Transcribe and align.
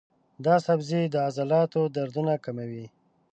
دا 0.45 0.55
سبزی 0.65 1.01
د 1.09 1.15
عضلاتو 1.27 1.81
دردونه 1.95 2.33
کموي. 2.45 2.85